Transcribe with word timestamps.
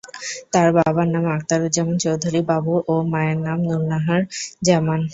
তার 0.53 0.67
বাবার 0.77 1.07
নাম 1.13 1.25
আখতারুজ্জামান 1.35 1.97
চৌধুরী 2.03 2.41
বাবু 2.49 2.73
ও 2.87 2.95
মায়ের 3.11 3.37
নাম 3.45 3.59
নুর 3.65 3.81
নাহার 3.91 4.21
জামান। 4.65 5.01